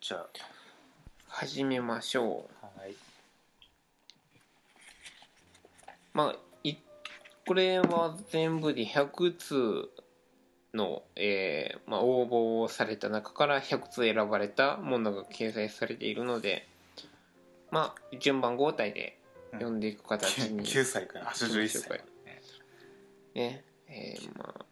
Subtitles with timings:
[0.00, 0.26] じゃ
[1.28, 2.54] 始めましょう。
[2.62, 2.94] あはい。
[6.12, 6.74] まあい
[7.46, 9.88] これは全部で100通
[10.74, 16.68] の、えーまあ、応募をされた中から100通選ばれたものが掲載されているので
[17.70, 19.18] まあ順番交代で
[19.52, 19.80] 読ん。
[19.80, 21.26] でいく形に、9歳から。
[21.26, 22.04] 81歳はい
[23.34, 23.64] ね。
[23.88, 24.65] えーまあ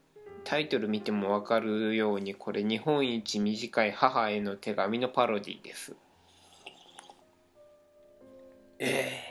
[0.44, 5.96] タイトル見ても分かるようにこれ日本一短い母への手紙のパロディです。
[8.78, 9.22] え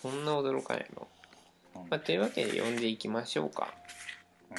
[0.00, 1.08] そんな驚かないの、
[1.74, 1.88] うん。
[1.90, 3.74] まあ、というわけで読んでいきましょうか。
[4.52, 4.54] え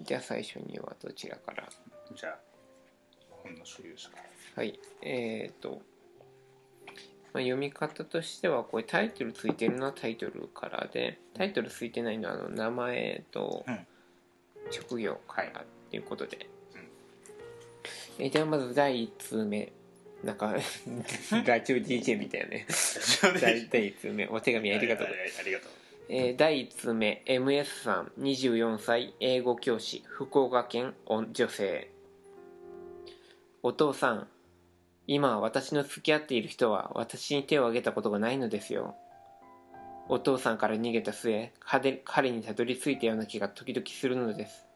[0.00, 1.64] じゃあ最初にはどちらから？
[2.10, 2.38] うんじゃあ
[3.30, 4.10] 本の所有者。
[4.10, 4.22] から
[4.56, 4.78] はい。
[5.02, 5.80] えっ、と、
[7.34, 13.86] まあ、読み方としてはこれタイトルついてるのはタイトルからでタイトルついてないのはあの名前とうん。
[14.70, 18.24] 職業からっていうことで、うん。
[18.24, 19.72] えーではまず第1通目。
[20.22, 20.54] なんか
[21.44, 22.66] ラジオ DJ みたいなね。
[23.40, 24.26] 第第1通目。
[24.28, 25.06] お手紙ありがとう。
[25.06, 25.70] ありがとう。
[26.08, 27.22] えー第1通目。
[27.26, 30.94] MS さん24歳英語教師福岡県
[31.32, 31.90] 女性。
[33.62, 34.28] お父さん
[35.06, 38.94] 今私の付き合っている人は私に手を挙げたことがないのですよ。
[40.08, 44.66] お父さんから逃げた末彼彼にたどり着いたような気が時々するのです。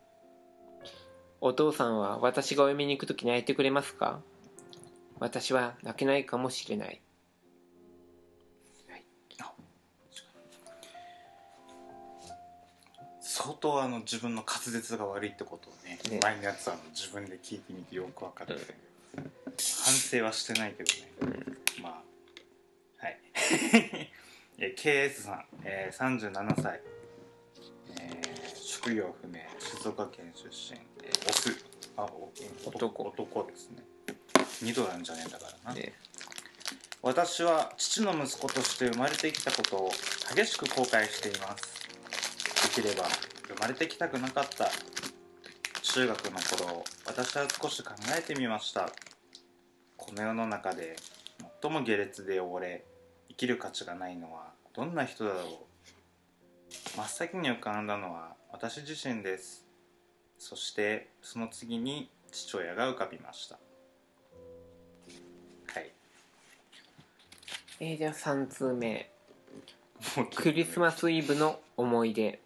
[1.40, 4.20] お父さんは私がお嫁に行く時泣いてくれますか？
[5.18, 7.00] 私は泣けないかもしれない。
[13.20, 16.18] 相当あの自分の滑舌が悪いってことをねね。
[16.20, 18.54] 前のやつはあの自分で聞いてみてよく分かって、
[19.84, 21.42] 反省はしてないけどね、
[21.82, 22.02] ま
[23.00, 23.20] あはい。
[24.58, 26.80] え KS さん、えー、37歳、
[28.00, 29.40] えー職業不明。
[29.58, 31.64] 静岡県出身、えー、オス
[31.96, 32.32] あお
[32.66, 33.02] 男。
[33.02, 33.82] 男ですね。
[34.62, 35.92] 2度なんじゃねえんだからな、ね
[37.00, 39.90] 私は父の息子として生まれてきたことを
[40.34, 42.74] 激しく後悔しています。
[42.76, 43.08] できれば
[43.46, 44.70] 生まれてきたくなかった。
[45.82, 48.90] 中学の頃私は少し考えてみました
[50.08, 50.96] この世の中で
[51.60, 52.82] 最も下劣で汚れ
[53.28, 55.42] 生きる価値がないのはどんな人だろう？
[56.96, 59.66] 真っ先に浮かんだのは私自身です。
[60.38, 63.58] そしてその次に父親が浮かびました。
[65.74, 65.92] はい。
[67.80, 69.10] えー、では3通目。
[70.34, 72.40] クリスマスイブの思い出。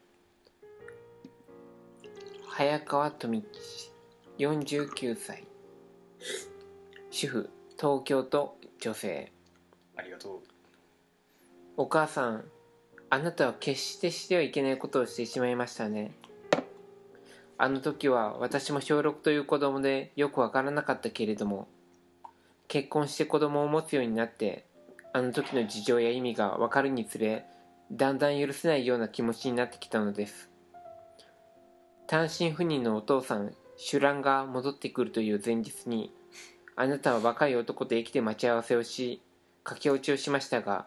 [2.48, 3.92] 早川富吉
[4.38, 5.44] 49歳
[7.14, 9.30] 主婦東京都女性。
[9.96, 10.40] ありがとう。
[11.76, 12.44] お母さん
[13.10, 16.12] あなたは決してしてはいけないことをしてしまいましたね。
[17.58, 21.68] あの時は私も小6という子供でよくわからなかったけれども
[22.66, 24.64] 結婚して子供を持つようになって
[25.12, 27.44] あの時の事情や意味がわかるにつれ
[27.92, 30.48] だんだん許せないような気持ちになってきたのです。
[32.06, 36.10] 単身赴任のお父さんシュランが戻ってくるという前日に
[36.74, 39.20] あなたは若い男と駅で待ち合わせをし
[39.64, 40.86] 駆け落ちをしましたが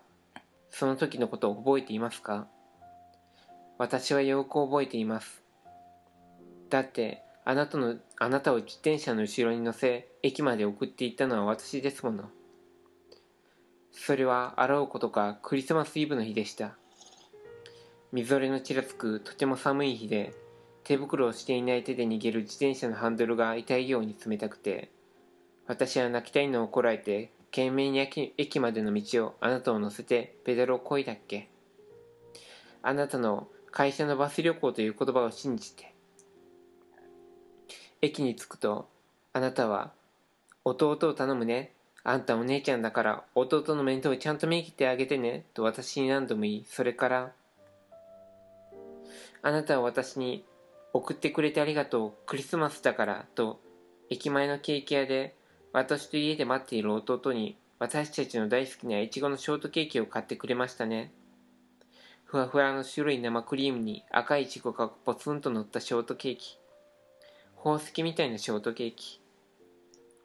[0.72, 2.48] その時のことを覚えていますか？
[3.78, 5.44] 私はよく覚えています。
[6.70, 12.30] だってあなたのあなたを自転車の後ろに乗せ駅まで送っていったのは私ですもの。
[13.92, 16.76] それはあろうことかクリスマスイブの日でした。
[18.12, 20.34] みぞれのちらつくとても寒い日で
[20.84, 24.92] 手袋をしていない手で逃げる自転車のハンドルが痛いように冷たくて
[25.68, 28.00] 私は泣きたいのをこらえて懸命に
[28.38, 31.50] 駅までの道をあなたを乗せてペダルをこいだっけ。
[32.82, 35.94] あなたの会社のバス旅行という言葉を信じて
[38.02, 38.88] 駅に着くと
[39.34, 39.92] あなたは
[40.64, 41.72] 弟を頼むね。
[42.04, 45.46] あんたお姉ちゃんだから弟の面倒をちゃんと見切ってあげてね。
[45.56, 47.32] と私に何度も言いそれから
[49.42, 50.46] あなたは私に
[50.94, 52.14] 送ってくれてありがとう。
[52.28, 53.26] クリスマスだから。
[53.34, 53.60] と
[54.12, 55.34] 駅前のケーキ屋で
[55.76, 61.12] 私と家で待っている弟に私たちの大好きなイチゴのショートケーキを買ってくれましたね。
[62.24, 66.58] ふわふわの白い生クリームに赤いイチゴがポツンと乗ったショートケーキ。
[67.58, 69.20] 宝石みたいなショートケーキ。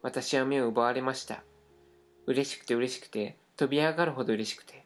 [0.01, 1.43] 私は目を奪われました。
[2.27, 4.85] 嬉しくて嬉しくて飛び上がるほど嬉しくて。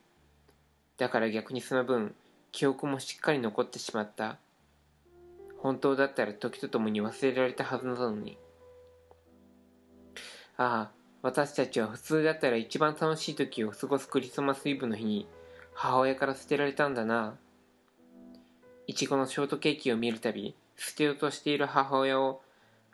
[0.97, 2.15] だから逆にその分
[2.51, 4.39] 記憶もしっかり残ってしまった。
[5.59, 8.39] 本当だったら時とともに忘れられたはずなのに。
[10.57, 10.91] ああ
[11.21, 15.27] 私たちは普通だったら一番楽しい時を過ごすクリスマスイブの日に
[15.73, 17.35] 母親から捨てられたんだな。
[18.87, 22.41] いちごのショートケーキを見るたび捨てようとしている母親を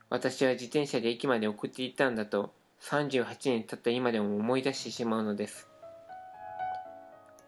[0.09, 5.67] 私は自転車で駅まで送っていったんだと38年経った今でも思い出してしまうのです。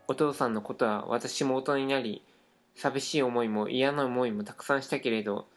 [0.08, 2.24] お父さんのことは私も大人になり
[2.76, 5.48] 寂しい思いも嫌な思いもたくさんしたけれど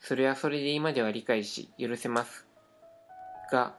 [0.00, 2.46] それはそれで今では理解し許せます。
[3.52, 3.74] が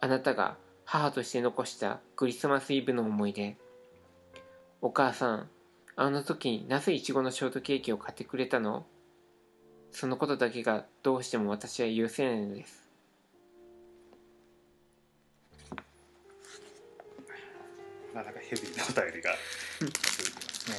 [0.00, 3.56] あなたが母として残したクリスマスイブの思い出
[4.80, 5.48] お母さん
[5.96, 8.86] あの時なぜいちごのショートケーキを買ってくれたの？
[9.92, 12.86] そのことだけがどうしても私は許せないのです
[18.14, 19.30] なかなかヘビーなお便りが
[19.78, 20.76] 続きますね。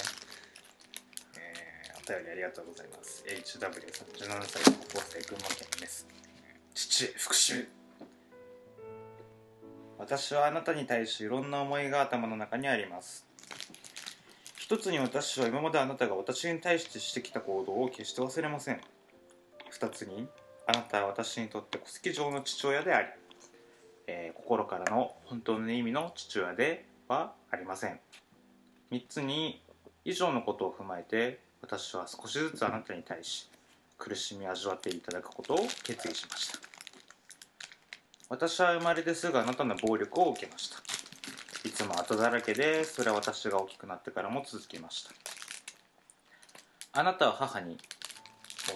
[1.37, 3.23] えー、お便りありがとうございます。
[3.27, 6.07] HW さん、17歳の高校生、群馬県です。
[6.73, 7.76] 父へ復讐
[10.07, 13.27] 私はあなたに対しいろんな思いが頭の中にあります。
[14.57, 18.79] 一つに私は今まであなたが私に対してしてきた行動を決して忘れません。
[19.69, 20.29] 二つに、
[20.65, 23.07] あなたは私にとって戸籍上の父親であり、
[24.07, 27.99] えー心からの本当の意味の父親ではありません
[28.91, 29.61] 3つに
[30.05, 33.49] 以上のことを踏まえて私は少しずつあなたに対し
[33.97, 36.66] 苦しみを味わっていただくことを決意しました
[38.29, 40.79] 私は生まれてすぐあなたの暴力を受けました。
[41.67, 45.11] いつも後だらけでそれは私が大きくなってからも続きました。
[46.99, 47.77] あなたは母に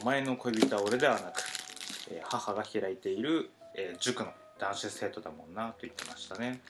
[0.02, 1.42] お前の恋人は俺ではなく、
[2.12, 6.62] え母が開いている、え塾の男子生徒だもんなと言ってましたね。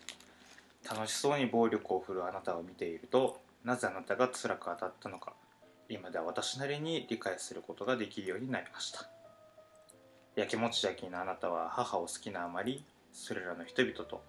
[0.89, 5.33] 楽しそうに暴力を振るあなたを見ているとなぜあなたが辛く当たったのか
[5.89, 9.20] 今では私なりに理解することができるようになりました。
[10.35, 14.23] やきもち焼きなあなたは母を好きなあまりそれらの人々と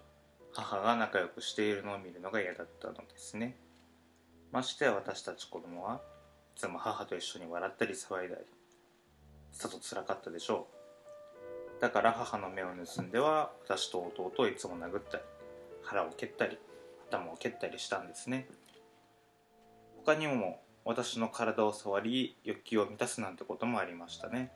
[0.52, 3.56] 母が仲良くしているのを見るのが嫌だったのですね。
[4.50, 6.00] ましてや私たち子供は
[6.56, 8.42] いつも母と一緒に笑ったり騒いだり
[9.52, 10.66] さぞ辛かったでしょ
[11.78, 11.80] う。
[11.80, 15.22] だから母の目を盗んでは私と弟をいつも殴ったり
[15.82, 16.58] 腹を蹴ったり
[17.08, 18.48] 頭を蹴ったりしたんですね。
[20.04, 24.52] 他にも私の体を触り欲求を満たすなんてこともありましたね。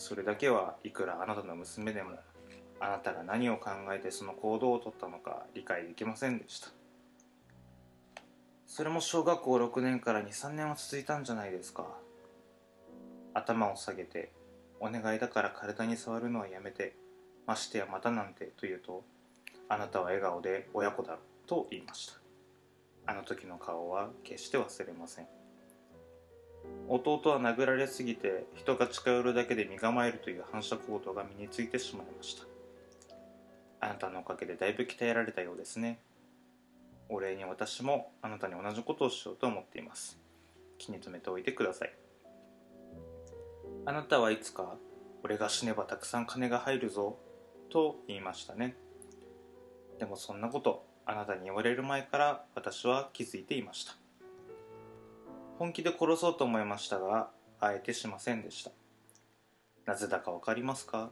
[0.00, 2.12] それだけはいくらあなたの娘でも
[2.80, 6.68] あなたが何を考えてその行動をとったのか理解できませんでした。
[8.66, 11.86] それも小学校6年から23年は続いたんじゃないですか。
[13.34, 14.32] 頭を下げて
[14.80, 16.96] お願いだから体に触るのはやめて
[17.46, 19.04] ましてやまたなんてと言うと
[19.68, 22.14] あなたは笑顔で親子だと言いました。
[23.04, 25.39] あの時の顔は決して忘れません。
[26.88, 32.44] 弟は殴られすぎて人が近寄るだけで身構えるという反射行動が身についてしまいました。
[33.80, 36.00] あなたのおかげでだいぶ鍛えられたようですね。
[37.08, 40.18] お礼に私もあなたに同じことをしようと思っています。
[40.78, 41.92] 気に留めておいてください。
[43.86, 44.76] あなたはいつか
[45.22, 47.18] 俺が死ねばたくさん金が入るぞ
[47.70, 48.76] と言いましたね。
[49.98, 53.94] でもそんなことあなたに言われる前から私は気づいていました。
[55.60, 57.28] 本気で殺そうと思いましたが
[57.60, 58.70] あえてしませんでした。
[59.84, 61.10] なぜだかわかりますか？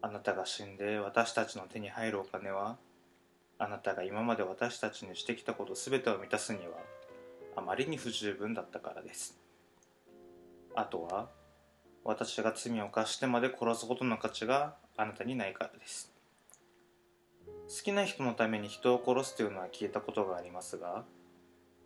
[0.00, 2.78] あなたが死んで私たちの手に入るお金は
[3.58, 6.64] あなたが今まで私たちにしてきたこと全てを満たすには
[7.54, 9.38] あまりに不十分だったからです。
[10.74, 11.28] あとは
[12.02, 16.14] 私が罪を犯してまで殺すことの価値があなたにないからです。
[17.68, 21.04] 好きな人のために人を殺すというのは聞いたことがありますが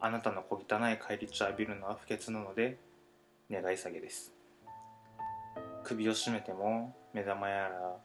[0.00, 2.78] あなたの小汚い返り血を浴びるのは不潔なので
[3.50, 4.32] 願い下げです。
[5.82, 7.96] 首を絞めても目玉やら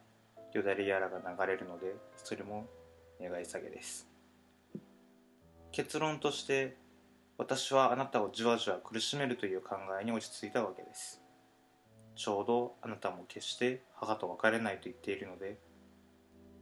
[0.52, 2.66] よだれやらが流れるのでそれも
[3.20, 4.08] 願い下げです。
[5.70, 6.76] 結論として
[7.36, 11.20] 私はあなたをじわじわ苦しめるという考えに落ち着いたわけです。
[12.16, 15.58] ちょうどあなたも決して母と別れないと言っているので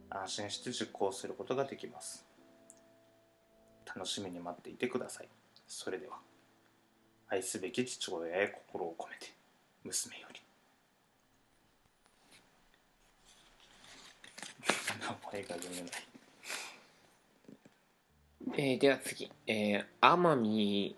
[0.09, 2.22] 安心して実行することができます。
[3.85, 5.27] 楽しみに待っていてください
[5.67, 6.17] それでは
[7.29, 9.33] 愛すべき父親へ心を込めて
[9.83, 10.41] 娘より
[15.01, 15.91] 名前が読めない
[18.55, 20.95] えーでは次、えー、天海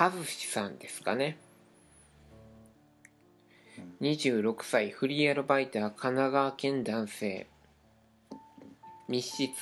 [0.00, 1.36] 和志さんですかね。
[4.00, 7.46] 26歳、フリーアルバイター、神奈川県男性。
[9.08, 9.52] 密室。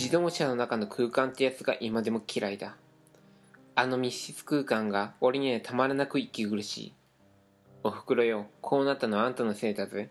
[0.00, 2.74] 自動車の中の空間ってやつが今でも嫌いだ。
[3.74, 6.94] あの密室空間が俺にはたまらなく息苦しい。
[7.84, 10.08] おふくろよ、こうなったのはあんたのせいだぜ。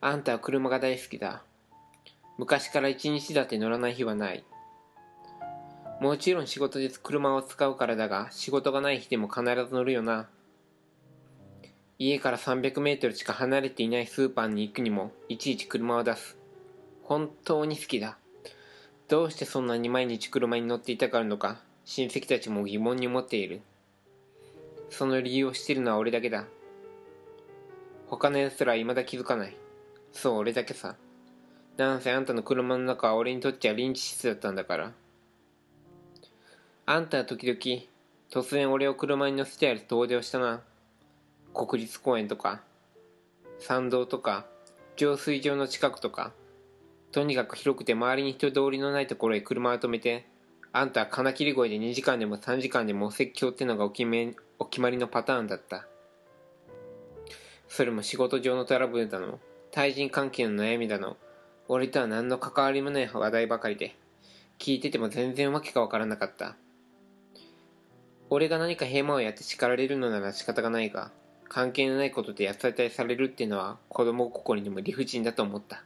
[0.00, 1.42] あんたは車が大好きだ。
[2.38, 4.44] 昔から一日だって乗らない日はない。
[6.00, 10.28] もちろん仕事で車を使うからだが、仕事がない日でも必ず乗るよな。
[11.98, 16.36] 家から300メートルしか離れていないスーパーに行くにもいちいち車を出す
[17.02, 18.18] 本当に好きだ
[19.08, 23.60] どうしてそんなに毎日車に乗っていたからのか親戚たちも疑問に思っている。
[24.90, 26.44] その理由を知っているのは俺だけだ。
[28.08, 29.56] 他の奴らは未だ気づかない。
[30.10, 30.96] そう俺だけさ。
[31.76, 34.92] なんせあんたの車の中は俺にとっちゃ臨時室だったんだから。
[36.86, 37.86] あんたは時々
[38.28, 40.62] 突然俺を車に乗せてやる遠出をしたな。
[41.54, 42.60] 国立公園とか
[43.60, 44.46] 山道とか
[44.96, 46.32] 浄水場の近くとか。
[47.16, 50.26] とにかく広くて周りに人通りのないところへ車を止めて
[50.70, 55.86] あんたは金切り声で2時間でも3時間でもお説教ってのがお決めお決まりのパターンだった。
[57.68, 61.16] それも仕事上のトラブルだの対人関係の悩みだの
[61.68, 63.96] 俺とは何の関わりもない話題ばかりで
[64.58, 66.54] 聞いてても全然わけがわからなかった。
[68.28, 71.10] 俺が何か平間をやって叱られるのなら仕方がないが
[71.48, 75.82] 関係のないことで安たりされるっていうのは子供心にも理不尽だと思った。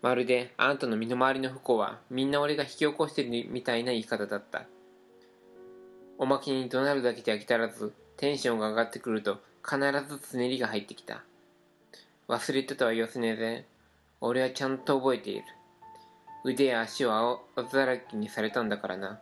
[0.00, 4.62] まるであんたの身の回りの不幸はみんな俺が引き起こしてるみたいな言い方だった。
[6.18, 9.78] おまけに怒鳴るだけじゃ飽き足らずテンションが上がってくると必
[10.08, 11.22] ずつねりが入ってきた。
[12.28, 13.64] 忘れてとは言わせねえぜ
[14.20, 15.44] 俺はちゃんと覚えている。
[16.44, 19.18] 腕や足を青だらけにされたんだからな。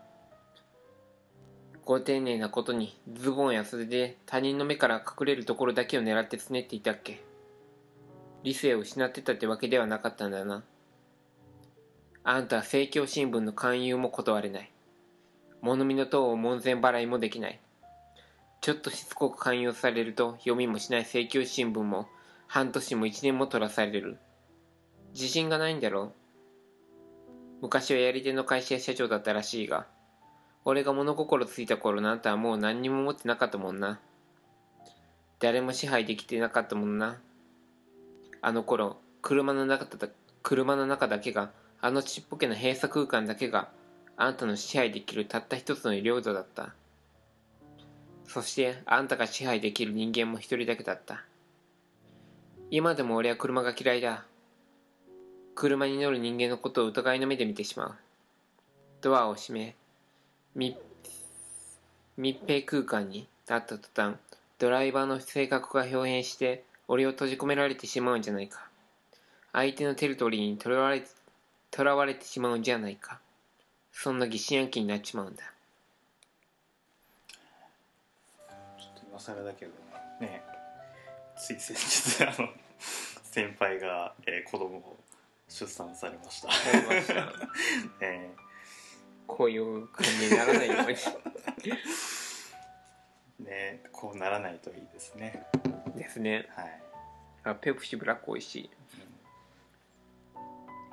[1.85, 7.23] ご丁寧なことにズボンや袖で他人の目から隠れるところだけを狙ってつねっていたっけ。
[8.47, 10.63] 理性を失ってたってわけではなかったんだな。
[12.23, 14.71] あんたは政教新聞の勧誘も断れない。
[15.63, 17.59] 物見の塔を門前払いもできない。
[18.61, 22.07] ちょっとしつこく勧誘されると読みもしない政教新聞も
[22.47, 24.17] 半年も一年も取らされる。
[25.13, 26.13] 自信がないんだろう。
[27.63, 29.89] 昔はやり手の会社社長だったらしいが
[30.65, 33.99] 俺が物心ついた頃のあんたはもう何にも持ってなかったもんな。
[35.41, 37.19] 誰も支配できてなかったもんな。
[38.47, 40.07] あの頃車の中だ
[40.45, 41.51] 車の中だけが
[41.81, 43.71] あのちっぽけな閉鎖空間だけが
[44.17, 46.73] あんたの支配できるたった一つの領土だった。
[48.25, 51.25] そしてあんたが支配できる人間も一人だけだった。
[52.71, 54.25] 今でも俺は車が嫌いだ。
[55.57, 57.95] 車に乗る人間のことを疑いの目で見てしまう。
[59.01, 59.75] ドアを閉め
[60.55, 60.77] 密
[62.17, 64.15] 密閉空間になった途端
[64.61, 68.69] ドライバーの性格が表変して俺を閉じ込められてしまうんじゃないか。
[69.53, 71.03] 相手のテリトリーにとらわれ
[71.71, 73.19] とらわれてしまうんじゃないか。
[73.93, 75.43] そんな疑心暗鬼になっちまうんだ。
[78.79, 79.73] ちょっと今更だけど
[80.21, 80.43] ね。
[81.37, 82.49] つい先日あの
[83.23, 84.97] 先輩が、えー子供を
[85.49, 86.49] 出産されました。
[86.49, 87.33] わかりました。
[88.01, 88.31] え
[89.27, 90.97] こういう感じにならないように。
[90.97, 91.77] ー
[93.45, 95.45] ねこうならないといいですね
[95.97, 96.47] ですね。
[96.55, 96.83] はい、
[97.45, 98.71] あペプシブラック美味しい。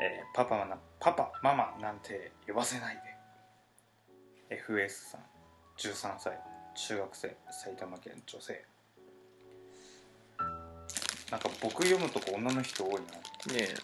[0.01, 2.95] えーパパなパパママなんて呼ばせない
[4.49, 4.61] で。
[4.67, 5.21] FS さん
[5.77, 6.39] 13歳
[6.75, 8.65] 中学生埼玉県女性。
[11.31, 13.03] なんか僕読むとこ女の人多いなね
[13.55, 13.75] え。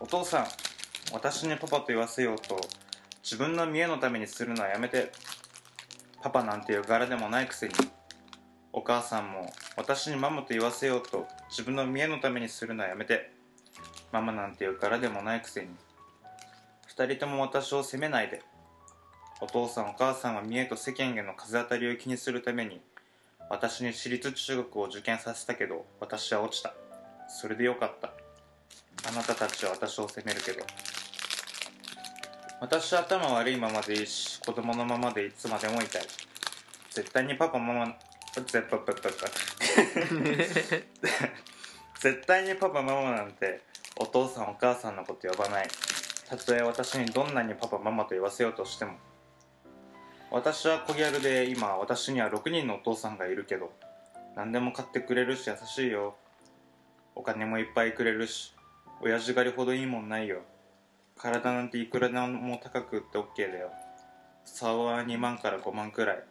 [0.00, 0.04] うん。
[0.04, 0.46] お父さん
[1.12, 2.60] 私にパパと言わせようと
[3.22, 5.12] 自分の見栄のためにするのはやめて。
[6.20, 7.74] パパなんていう柄でもないくせに
[8.78, 13.32] お母さんも私にママと言わせようと自分の見栄のためにするのはやめて。
[14.12, 15.68] ママなんていう柄でもないくせに。
[16.86, 18.40] 二人とも私を責めないで。
[19.40, 22.80] お父さんお母さんは見栄と世間への風当たりを気にするために
[23.50, 26.72] 私に私立中学を受験させたけど私は落ちた。
[27.28, 28.12] それでよかった。
[29.08, 30.64] あなたたちは私を責めるけど。
[32.60, 36.02] 私は頭悪いままでいいし子供のままでいつまでもいたい。
[36.90, 37.96] 絶対にパパママ
[38.44, 38.78] 絶 対
[42.00, 43.60] 絶対にパパママなんて
[43.96, 45.68] お父さんお母さんのこと呼ばない。
[46.28, 48.92] たとえ私にどんなにパパママと言わせようとしても。
[50.30, 53.72] 私は小ギャルで今私には6人のお父さんがいるけど。
[54.36, 56.16] 何でも買ってくれるし優しいよ。
[57.16, 58.54] お金もいっぱいくれるし。
[59.00, 60.42] 親父狩りほどいいもんないよ。
[61.16, 63.72] 体なんていくらでも高くって OK だよ。
[64.44, 66.24] 竿は2万から5万くらい。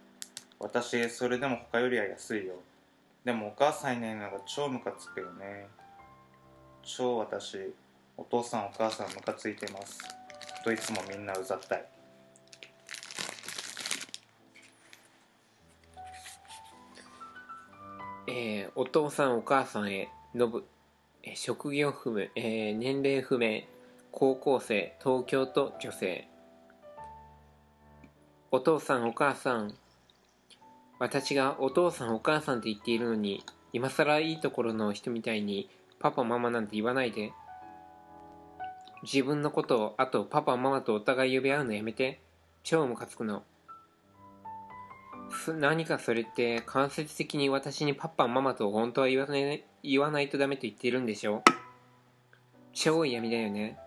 [0.59, 2.55] 私それでも他よりは安いよ。
[3.23, 5.67] でもお母さんいないのが超ムカつくよね。
[6.81, 7.73] 超私
[8.15, 9.99] お父さんお母さんムカついてます。
[10.63, 11.85] といつもみんなうざったい。
[18.27, 20.65] えーお父さんお母さんへのぶ、
[21.23, 23.61] えー職業不明、えー年齢不明
[24.11, 26.27] 高校生東京都女性。
[28.51, 29.75] お父さんお母さん
[30.99, 37.33] 私がお父さんお母さんって言っているのに今更いいところの人みたいにパパママなんて言わないで。
[39.03, 42.19] 自分のことをあとパパママとお互い呼び合うのやめて。
[42.63, 43.43] 超ムカつくの。
[45.59, 51.43] 何かそれって間接的に私にパパママと本当は言わない言わないとダメと言っているんでしょう。
[52.73, 53.77] 超嫌味だよね。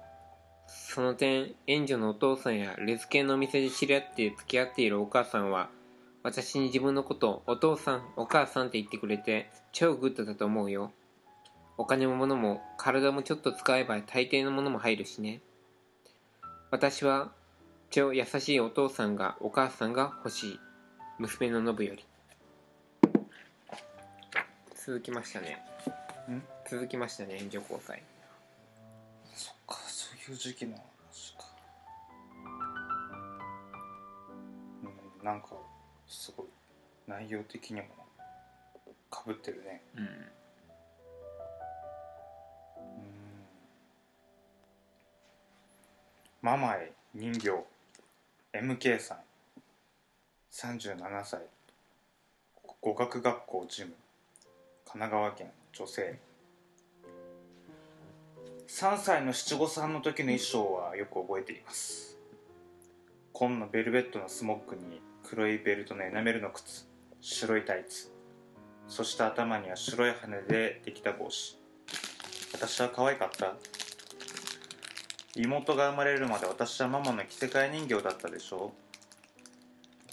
[0.67, 5.69] その点援助のお父さんやレズ系のお店で知り合って付き合っているお母さんは
[6.23, 10.93] 私に自分のことをお父さんお母さんって言ってくれて超グッドだと思うよ。
[11.79, 15.41] お金も物も体もちょっと使えば大抵のものも入るしね。
[16.71, 17.33] 私は
[17.89, 20.61] 超優しいお父さんがお母さんが欲しい。
[21.19, 22.05] 娘のノブより。
[24.75, 25.59] 続きましたね。
[26.29, 26.43] ん？
[26.69, 28.03] 続きましたね援助交際。
[29.35, 31.45] そっかそういう時期の話か。
[35.21, 35.49] うんなんか
[36.11, 36.47] すごい
[37.07, 37.87] 内容的にも
[39.11, 39.81] かぶってるね。
[39.97, 40.03] うん。
[40.03, 40.27] うん
[46.43, 47.51] ママへ人形。
[48.55, 49.19] MK さん。
[50.53, 51.41] 37歳
[52.81, 53.95] 語学学校事務
[54.87, 56.19] 神奈川県女性。
[58.67, 62.17] 3歳の七五三の時の衣装はよく覚えています。
[63.35, 66.89] 紺のベルベットのスモックに黒いベルトのエナメルの靴
[67.21, 68.11] 白いタイツ。
[68.89, 71.57] そして頭には白い羽でできた帽子。
[72.53, 73.55] 私は可愛かった。
[75.37, 78.73] 妹が生まれるまで私はママの着せ替え人形だったでしょ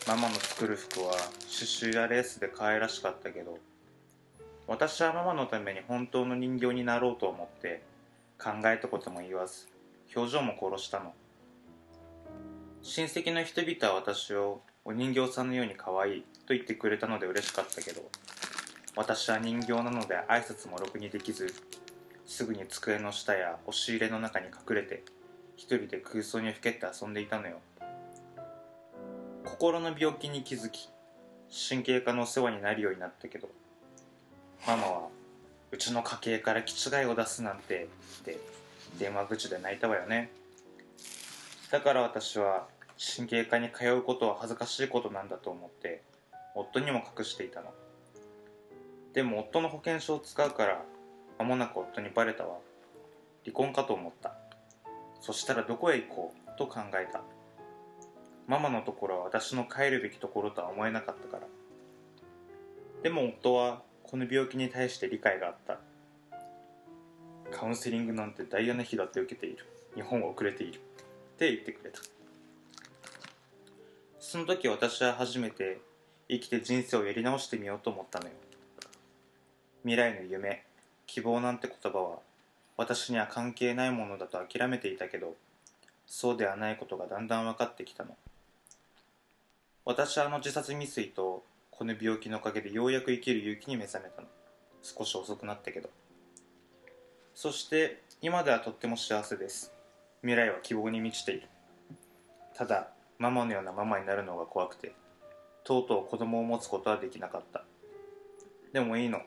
[0.07, 3.57] ママの作る服は刺繍やレースで可愛らしかったけど
[4.67, 7.81] 私はママのために本当の人形になろうと思って
[8.37, 9.67] 考えたことも言わず
[10.15, 11.15] 表情も殺したの。
[12.83, 18.01] 親戚の人々は私をお人形さんのように可愛いと言ってくれたので嬉しかったけど
[18.95, 21.53] 私は人形なので挨拶もろくにできず
[22.25, 25.03] すぐに机の下や押し入れの中に隠れて
[25.57, 27.57] 一人で空想にふけって遊んでいたのよ。
[29.43, 30.89] 心の病気に気づき
[31.69, 33.49] 神経科のお世話になるようになったけど
[34.65, 35.07] ママは
[35.69, 37.89] うちの家系から気違いを出すなんて
[38.21, 38.39] って
[38.97, 40.31] 電話口で泣いたわよね。
[41.71, 46.03] だから私は神経科に通うことは恥ずかしいことなんだと思って
[46.55, 47.71] 夫にも隠していたの。
[49.13, 50.83] でも夫の保険証を使うから
[51.37, 52.57] 間もなく夫にバレたわ。
[53.43, 54.33] 離婚かと思った。
[55.21, 57.21] そしたらどこへ行こうと考えた。
[58.47, 61.47] ママのところは私の帰るべきところとは思えなかったから。
[63.03, 65.79] でも夫はこの病気に対して理解があった。
[67.51, 69.65] カウンセリングなんてダイヤの日だって受けている。
[69.95, 70.79] 日本は遅れている。
[70.79, 71.99] って言ってくれた。
[74.29, 75.79] その時私は初めて
[76.27, 78.31] 生きて人生をやり直してみようと思ったのよ。
[79.83, 80.65] 未来の夢
[81.05, 82.17] 希望なんて言葉は
[82.75, 85.35] 私には関係ないものだと諦めていたけど
[86.05, 88.17] そうではないことがだんだん分かってきたの。
[89.85, 94.27] 私はあの自殺未遂とこの病気のおかげでようやく生きる勇気に目覚めたの。
[94.83, 95.89] 少し遅くなったけど。
[97.33, 99.71] そして今ではとっても幸せです。
[100.19, 101.47] 未来は希望に満ちている。
[102.53, 104.93] ただママのようなママになるのが怖くて
[105.63, 107.65] とうとう子供を持つことはできなかった。
[108.71, 109.21] でもいいの。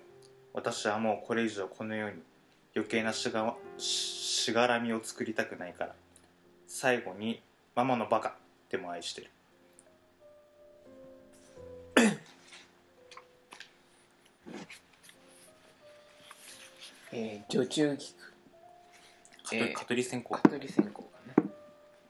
[0.53, 2.23] 私はもうこれ以上この世に
[2.75, 5.95] 余計なしがしがらみを作りたくないから
[6.67, 7.43] 最後に
[7.75, 8.37] ママのバカ
[8.71, 9.31] でも愛してる。
[17.13, 18.15] えー、女中菊
[19.75, 21.03] 蚊取り線香蚊取り線香か
[21.37, 21.49] ない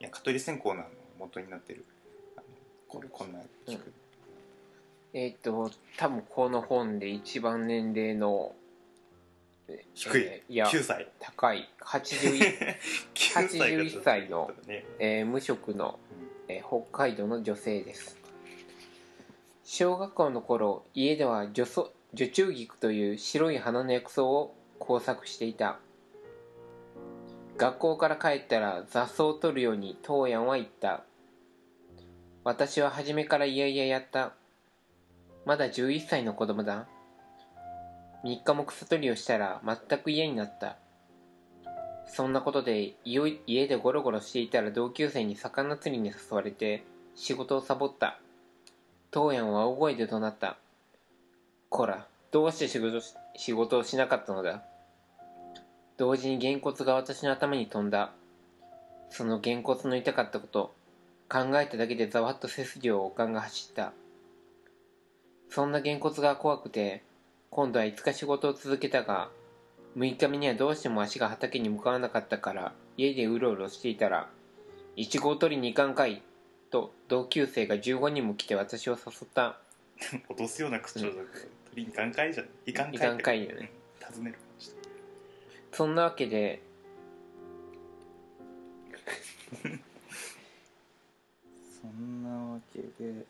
[0.01, 1.85] や蚊取り線香なの元になってる。
[2.37, 2.47] あの
[2.89, 3.93] ここんな聞く、
[5.13, 8.55] えっ、と多分この本で一番年齢の
[9.69, 11.09] え低い、えーいや9歳。
[11.21, 11.69] 高い。
[11.81, 12.77] 81
[13.23, 15.99] 81 歳のね、えー無職の、
[16.49, 18.17] えー北海道の女性です。
[19.65, 25.79] 小学校の頃家では女そ女中菊という白い花の薬草を工作していた。
[27.57, 31.05] 学校から帰ったら雑草を取るように当ヤンは言った
[32.51, 34.33] 私は初めからいやいややった。
[35.47, 36.89] まだ11歳の子供だ。
[38.25, 40.75] 3日も草取りをしたら全く嫌になった。
[42.09, 46.83] そんなことで家でゴロゴロしていたら同級生に魚釣りに誘われて
[47.15, 48.19] 仕事をサボった。
[49.13, 50.57] 当ヤンは大声で怒鳴った。
[51.69, 53.01] こらどうして仕事
[53.37, 54.65] 仕事をしなかったのだ。
[55.99, 58.11] 同時にげんこつが私の頭に飛んだ。
[59.09, 60.80] そのげんこつの痛かったこと。
[61.31, 63.93] 考えただけでざわっと背筋をおかんが走った。
[65.49, 67.03] そんなげんこつが怖くて
[67.51, 69.31] 今度は5日仕事を続けたが
[69.97, 74.29] 6日目にはどうしても足が畑に向かわなかったから家でうろうろしていたら
[74.97, 76.23] 「いちごを取りに行かんかい」
[76.71, 79.59] と同級生が15人も来て私を誘った。
[80.29, 82.49] 脅すような口調だけど、取りに行かんかいじゃん。
[82.64, 83.73] 行かんかいいかんかいよね。
[84.01, 84.71] 尋ねる感じ
[85.73, 86.62] そんなわけで
[91.81, 93.25] そんなわけで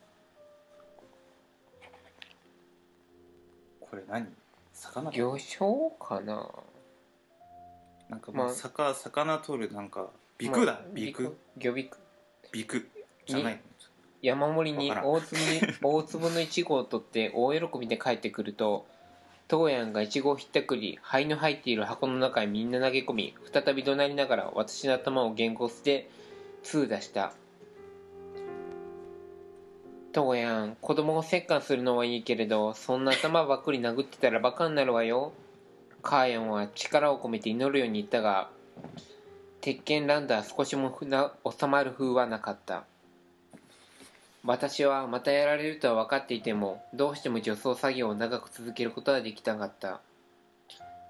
[3.80, 4.26] これ何？
[4.72, 5.10] 魚？
[5.10, 6.48] 魚醤かな？
[8.08, 10.08] なんかまあ、まあ魚魚取るなんか
[10.38, 11.36] ビクだ、まあビク？
[11.58, 11.98] 魚ビク？
[12.52, 12.88] ビク？
[13.26, 13.60] じゃないの？
[14.22, 18.86] 山盛りに大粒に 大粒のイチゴを取って大喜びで帰ってくると
[19.48, 26.10] トウヤンがイチゴをひったくり灰の入っている箱の中へみんな投げ込み再び怒鳴りながら私の頭を言語捨て
[26.62, 27.32] 通出した
[30.12, 35.32] トウヤン子供を折檻するのはいいけれどそんな頭ばっくり殴ってたらバカになるわよ。
[36.02, 38.50] カーヤンは力を込めて祈るように言ったが
[39.60, 42.84] 鉄拳ランダー少しも収まる風はなかった。
[44.42, 50.00] 私はまたやられるとは分かっていてもどうしても除草作業を長く続けることはできなかった。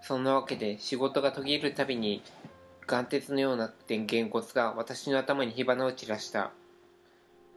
[0.02, 2.22] そんなわけで仕事が途切れるたびに
[2.86, 6.50] 眼鉄のようなげんこつが私の頭に火花を散らした。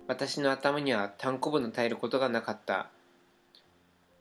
[0.08, 2.90] 私の頭には単行部の耐えることがなかった。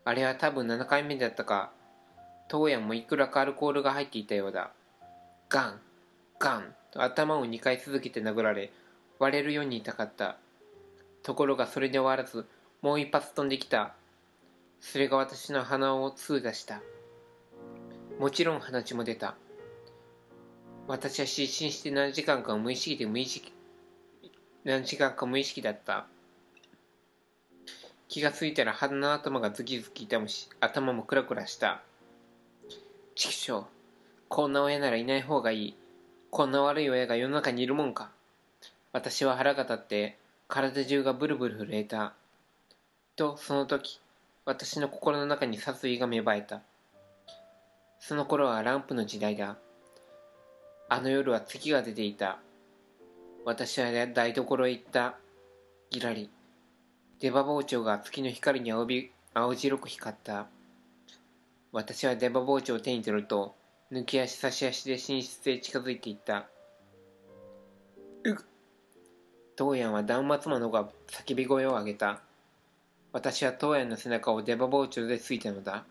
[0.04, 1.70] あれは多分7回目だったか。
[2.48, 4.70] 当夜もいくらかアルコールが入っていたようだ。
[5.48, 5.80] ガン
[6.38, 6.74] ガン。
[6.92, 8.70] と頭を2回続けて殴られ
[9.18, 10.36] 割れるように痛かった。
[11.22, 12.46] ところがそれで終わらず
[12.82, 13.94] もう一発飛んできた。
[14.80, 16.82] それが私の鼻を通出した。
[18.18, 19.34] もちろん鼻血も出た。
[20.86, 23.52] 私は失神して何時間か無意識で無意識
[24.64, 26.06] 何時間か無意識だった。
[28.08, 31.82] 気がついたら鼻の頭がズキズキ痛むし頭もクラクラした。
[33.16, 33.64] 畜生
[34.28, 35.76] こんな親ならいない方がいい。
[36.30, 38.10] こんな悪い親が世の中にいるもんか。
[38.92, 42.14] 私は腹が立って体中がブルブル震えた。
[43.16, 44.00] とその時
[44.44, 46.62] 私の心の中に殺意が芽生えた。
[47.98, 49.56] その頃はランプの時代だ。
[50.88, 52.38] あの夜は月が出ていた。
[53.44, 55.16] 私は台所へ行った
[55.90, 56.30] ギラリ。
[57.18, 60.46] 出刃包丁が月の光に青び青白く光った。
[61.72, 63.56] 私は出刃包丁を手に取ると
[63.90, 66.46] 抜き足差し足で寝室へ近づいていった。
[68.22, 68.36] うっ。
[69.58, 72.20] 東ヤンは断末魔のが叫び声を上げた。
[73.12, 75.84] 私は東ヤンの背中を出刃包丁でついたのだ。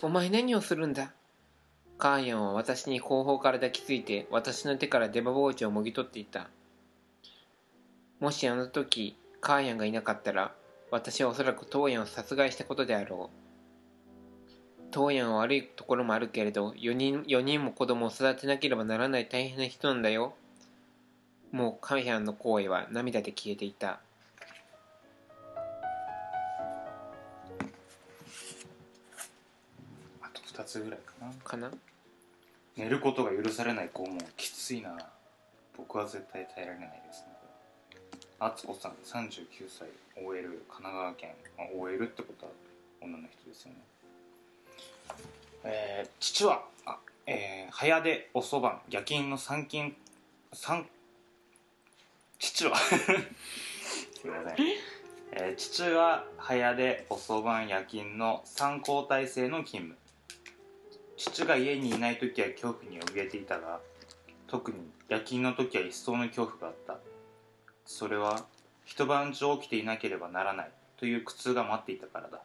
[0.00, 1.12] お前何をするんだ？
[1.98, 6.48] カーヤンは私に後方から抱きついて私の手から出刃包丁をもぎ取っていた。
[8.20, 10.54] もしあの時カーヤンがいなかったら
[10.90, 13.46] 私はおそらく東ヤンを殺害したことであろう。
[14.92, 20.34] 東ヤンは悪いところもあるけれど4人 ,4 人も子供を育てなければならない大変な人なんだよ。
[21.52, 24.00] もうカーヤンの行為は涙で消えていた。
[30.56, 31.32] 2つぐらいかな。
[31.44, 31.70] かな？
[32.76, 34.96] 寝ることが許されない子もきついな。
[35.76, 37.26] 僕は絶対耐えられないですね。
[38.38, 39.88] あつこさん39歳
[40.22, 42.52] OL 神奈川県、まあ、OL ってことは
[43.02, 43.76] 女の人ですよね。
[45.64, 49.92] えー、父はあ、えー、早出遅番夜勤の参勤
[50.54, 50.86] 参
[52.38, 52.76] 父は。
[52.80, 52.92] す
[54.24, 54.66] みません、
[55.32, 60.05] えー父は早出遅番夜勤の3交代制の勤務
[61.16, 63.80] 父が家にいない時は恐怖に怯えていたが
[64.46, 66.98] 特に夜勤の時は一層の恐怖があった。
[67.84, 68.44] それは
[68.84, 72.42] 一晩中起きていなければならないという苦痛が待っていたからだ。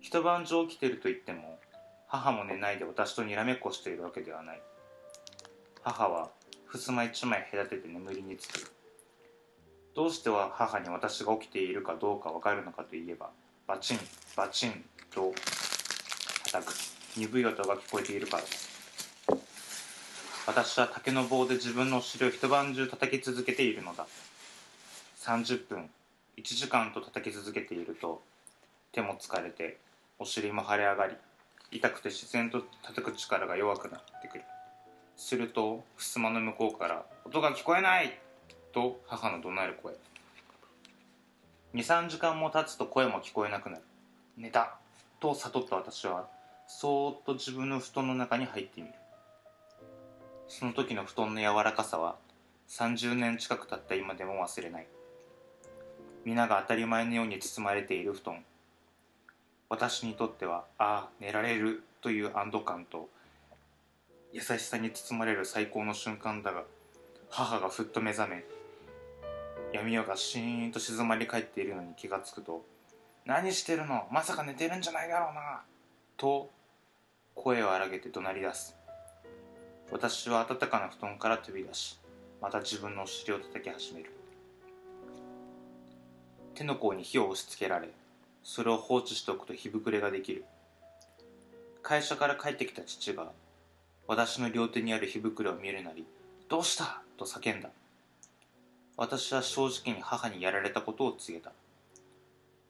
[0.00, 1.58] 一晩中起きてると言っても
[2.08, 4.62] 母も寝ないで私とにらめっこしているわけではない。
[5.82, 6.30] 母は
[6.66, 8.72] 襖一枚隔てて眠りにつく。
[9.94, 13.30] どうしては母に私が起きているかどうかわかるのかといえば
[13.66, 13.98] バチン
[14.36, 15.32] バチンと
[16.44, 16.99] 叩く。
[17.16, 18.42] 鈍い音が聞こえているから。
[18.42, 18.48] だ
[20.46, 24.06] 私は竹の棒で自分のお尻を一晩中叩き続けているのだ。
[25.20, 25.90] 30分
[26.36, 28.22] 1時間と叩き続けていると
[28.92, 29.78] 手も疲れて
[30.18, 31.16] お尻も腫れ上がり
[31.70, 34.44] 痛くて自然と叩く力が弱くなってくる。
[35.16, 38.18] すると襖の向こうから「音が聞こえない!」
[38.72, 39.94] と母の怒鳴る声。
[41.74, 43.82] 23時間も経つと声も聞こえなくなる。
[44.36, 44.78] 寝た！
[45.20, 46.28] と悟った私は
[46.72, 48.94] そーっと自分の布団の中に入ってみる。
[50.46, 52.16] その時の布団の柔らかさは
[52.68, 54.86] 30年近く経った今でも忘れない。
[56.24, 58.44] 皆が当たり前のように包まれている布団。
[59.68, 63.10] 私にとってはああ寝られるという安堵感と
[64.32, 66.62] 優しさに包まれる最高の瞬間だが
[67.28, 68.44] 母がふっと目覚め
[69.72, 72.64] 闇夜がシーンと静まり返っているのに気がつくと
[73.26, 74.08] 「何してるの？
[74.10, 75.62] まさか寝てるんじゃないだろうな」
[76.16, 76.50] と
[77.42, 78.76] 声を荒げて怒鳴り出す。
[79.90, 81.98] 私は暖かな布団から飛び出し
[82.38, 84.10] また自分のお尻を叩き始める。
[86.54, 87.88] 手の甲に火を押し付けられ
[88.44, 90.44] それを放置しておくと火膨れができる。
[91.82, 93.32] 会社から帰ってきた父が
[94.06, 96.04] 私の両手にある火袋を見るなり
[96.50, 97.70] 「どうした!」と叫んだ。
[98.98, 101.52] 私は正直に母にやられたことを告げた。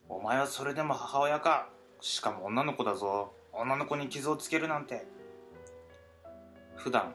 [0.09, 1.69] お前はそれでも母親か。
[2.01, 3.33] しかも女の子だぞ。
[3.61, 5.05] 女の子に傷をつけるなんて。
[6.77, 7.15] 普段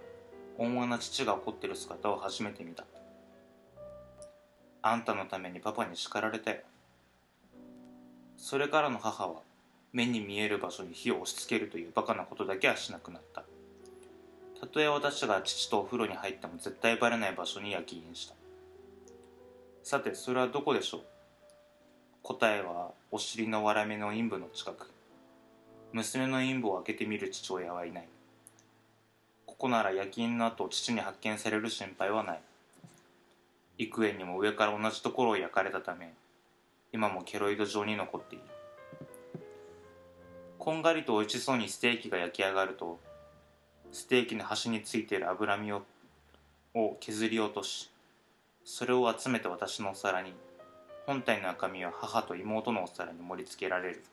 [0.60, 2.86] 温和な父が怒ってる姿を初めて見た。
[4.84, 6.58] あんたのためにパパに叱られたよ。
[8.38, 9.42] それからの母は
[9.92, 13.44] 目に見える場所に火を押し付けるというバカなことだけはしなくなった。
[14.60, 18.36] たとえ私が父とお風呂に入っても絶対バレない場所に焼き印した。
[19.82, 21.02] さてそれはどこでしょう？
[22.22, 24.92] 答えはお尻の割れ目の陰部の近く。
[25.96, 28.08] 娘の陰部を開けてみる父親はいない。
[29.46, 32.42] ここなら夜勤の後父に発見される心配はない。
[33.78, 36.14] 幾重にも上から同じところを焼かれたため
[36.92, 38.44] 今もケロイド状に残っている。
[40.60, 43.00] こんがりと美味しそうにステーキが焼き上がると
[43.94, 45.84] ステーキの端についている脂身を
[46.74, 47.90] を削り落とし
[48.66, 50.34] それを集めて私のお皿に
[51.06, 54.04] 本体の赤身は母と妹のお皿に盛り付けられる。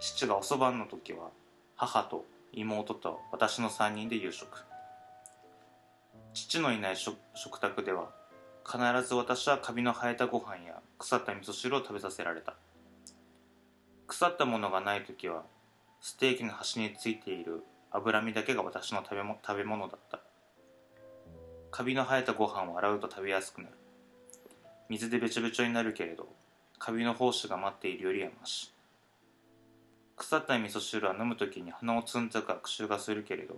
[0.00, 1.30] 父がおそばの時は
[1.74, 4.64] 母と妹と私の3人で夕食。
[6.34, 8.10] 父のいない食食卓では
[8.64, 12.54] 必ず私はカビの生えたご飯や腐った味噌汁を食べさせられた。
[14.06, 15.42] 腐ったものがない時は
[16.00, 20.20] ステーキの端についている脂身だけが私の食べも食べ物だった。
[21.70, 23.74] カビの生えたご飯を洗うと食べやすくなる。
[24.88, 26.28] 水でべちょべちょになるけれど
[26.78, 28.72] カビの胞子が待っているよりはまし
[30.18, 33.56] 腐った味噌汁は飲む時に鼻をつんざく悪臭がするけれど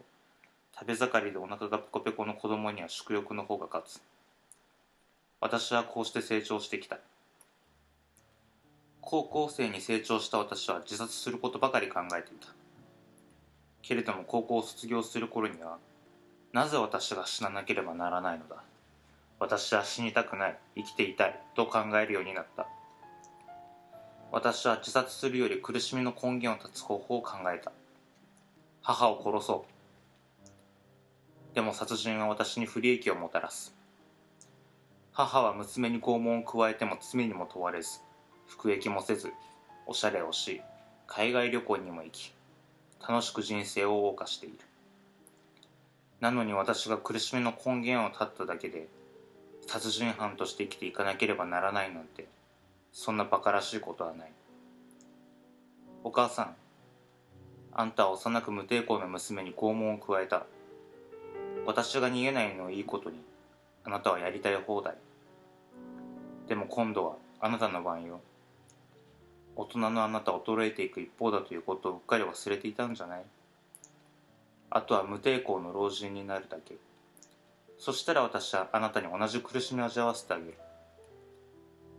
[0.79, 4.01] 食べ盛りでお腹がペコペコの子供には食欲の方が勝つ。
[5.41, 6.99] 私はこうして成長してきた。
[9.01, 12.49] 高校生に成長した私は自殺することばかり考えていた。
[13.83, 15.79] けれども高校を卒業する頃には
[16.53, 18.63] なぜ私が死ななければならないのだ？
[19.39, 22.67] 私は死にたくない生きていたいと考えるようになった。
[24.33, 27.73] 私は自殺するより苦しみの根源を断つ方法を考えた。
[28.81, 29.67] 母を殺そ
[31.53, 31.55] う。
[31.55, 33.75] でも殺人は私に不利益をもたらす。
[35.13, 38.01] 母は娘に拷問を加えても罪にも問われず
[38.47, 39.33] 服役もせず
[39.87, 40.63] おしゃれをし
[41.09, 42.33] 海外旅行にも行き
[43.07, 44.59] 楽しく人生を謳歌している。
[46.21, 48.87] なのに私が苦しみの根源を断っただけで
[49.67, 52.29] 殺人犯として生きていかなければならないなんて
[52.93, 54.33] そんな馬鹿らしいことはない。
[56.03, 56.57] お母さん
[57.73, 60.47] あんたは幼く無抵抗な娘に拷問を加えた。
[61.67, 63.17] 私が逃げないのをいいことに
[63.85, 64.97] あなたはやりたい放題。
[66.49, 68.21] でも今度はあなたの番よ。
[69.55, 73.23] 大人のあなた衰えていく一方だということをうっかり忘れていたんじゃない。
[74.71, 76.77] あとは無抵抗の老人になるだけ。
[77.79, 80.55] そしたら私はあなたに同じ苦しみを味わわせてあげる。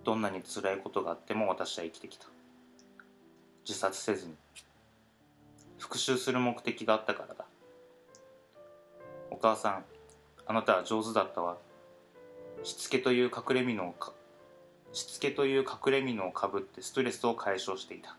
[0.03, 2.27] どんなに辛いことがあっても私は生きてきた。
[3.67, 4.35] 自殺せずに。
[5.77, 7.45] 復讐する目的があったからだ。
[9.29, 9.85] お母さん
[10.47, 11.57] あなたは上手だったわ。
[12.63, 14.13] しつけという隠れ蓑をか
[14.93, 18.17] しつけという隠れ蓑をかぶってストレスを解消していた。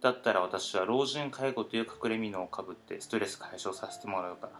[0.00, 4.52] だったら私は老人介護という隠れ蓑をかぶってストレス解消させてもらうから。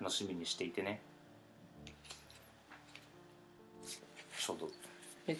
[0.00, 1.00] 楽しみにしていてね。
[4.44, 4.73] ちょうどで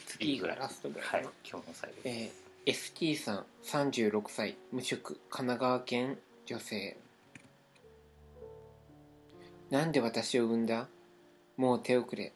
[0.07, 6.97] 次がラストぐらいかなはい今日の最後えー、ST さん36歳無職神奈川県女性。
[9.71, 10.87] なんで私を産んだ？
[11.57, 12.33] もう手遅れ。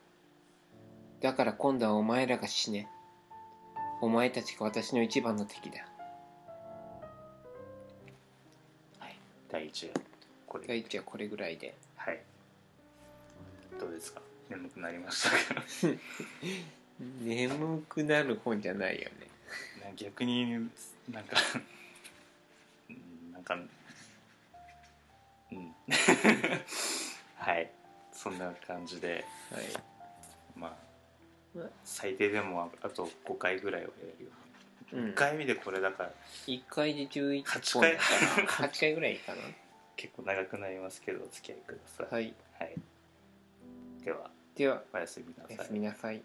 [1.20, 2.88] だから今度はお前らが死ね。
[4.00, 5.86] お前たちが私の一番の敵だ。
[8.98, 9.16] はい
[9.50, 9.92] 第一話
[10.46, 10.66] これ。
[10.66, 11.74] 第一はこれぐらいで。
[11.96, 12.20] はい。
[13.80, 14.20] どうですか？
[14.50, 15.62] 眠くなりましたか？
[17.00, 19.08] 眠くなる本じゃないよね。
[19.80, 20.50] ね逆に
[21.10, 21.36] なんか
[22.90, 23.56] うんなんか
[25.52, 25.74] うん。
[27.36, 27.70] はい。
[28.12, 29.24] そんな感じで。
[29.50, 29.64] はい。
[30.56, 30.88] まあ
[31.84, 34.30] 最低でもあと5回ぐらいはやるよ。
[34.30, 34.36] ね、
[34.92, 35.10] うん。
[35.10, 36.12] 1回目でこれだから
[36.46, 39.42] 1回で11八本回かな8回ぐらいかな。
[39.96, 42.34] 結構長くなりますけどお付き合いください、はい。
[42.60, 42.74] はい、
[44.04, 44.30] では。
[44.54, 44.82] では。
[44.92, 45.56] おやすみなさい。
[45.56, 46.22] おやすみなさい